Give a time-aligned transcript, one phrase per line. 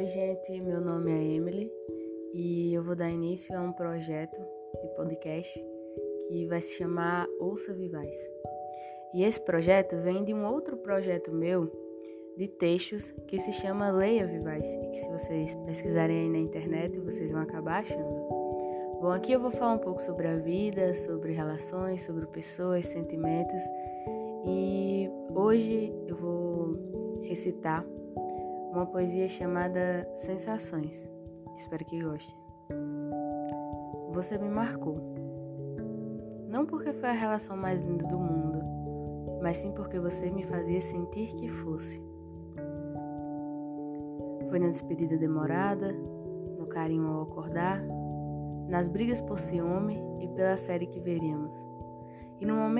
[0.00, 0.60] gente.
[0.60, 1.70] Meu nome é Emily
[2.32, 4.40] e eu vou dar início a um projeto
[4.80, 5.64] de podcast
[6.28, 8.16] que vai se chamar Ouça Vivais.
[9.14, 11.70] E esse projeto vem de um outro projeto meu
[12.36, 16.98] de textos que se chama Leia Vivais e que se vocês pesquisarem aí na internet
[16.98, 18.08] vocês vão acabar achando.
[19.00, 23.62] Bom, aqui eu vou falar um pouco sobre a vida, sobre relações, sobre pessoas, sentimentos
[24.46, 27.84] e hoje eu vou recitar
[28.72, 31.08] uma poesia chamada Sensações.
[31.56, 32.34] Espero que gostem.
[34.12, 34.96] Você me marcou.
[36.48, 38.60] Não porque foi a relação mais linda do mundo,
[39.42, 42.02] mas sim porque você me fazia sentir que fosse.
[44.48, 45.92] Foi na despedida demorada,
[46.58, 47.82] no carinho ao acordar,
[48.68, 51.71] nas brigas por ciúme e pela série que veríamos.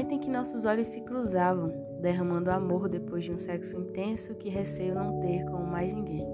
[0.02, 4.48] Momento em que nossos olhos se cruzavam, derramando amor depois de um sexo intenso que
[4.48, 6.26] receio não ter com mais ninguém.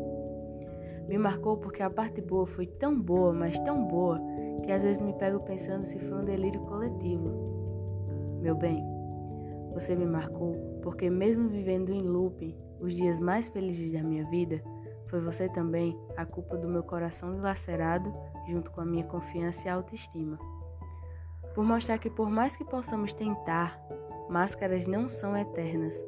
[1.06, 4.18] Me marcou porque a parte boa foi tão boa, mas tão boa,
[4.64, 8.38] que às vezes me pego pensando se foi um delírio coletivo.
[8.40, 8.82] Meu bem,
[9.74, 14.62] você me marcou porque, mesmo vivendo em looping os dias mais felizes da minha vida,
[15.08, 18.10] foi você também a culpa do meu coração dilacerado,
[18.48, 20.38] junto com a minha confiança e autoestima.
[21.58, 23.84] Por mostrar que, por mais que possamos tentar,
[24.28, 26.00] Máscaras não são eternas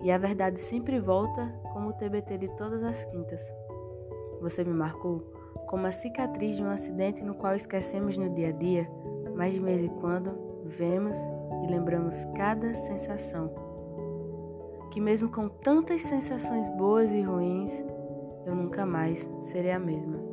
[0.00, 3.44] e a verdade sempre volta como o TBT de todas as quintas.
[4.40, 5.18] Você me marcou
[5.66, 8.88] como a cicatriz de um acidente no qual esquecemos no dia a dia,
[9.34, 11.16] mas de vez em quando vemos
[11.64, 13.52] e lembramos cada sensação.
[14.92, 17.72] Que mesmo com tantas sensações boas e ruins,
[18.46, 20.31] eu nunca mais serei a mesma.